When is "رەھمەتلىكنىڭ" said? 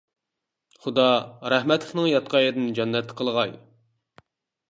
1.53-2.09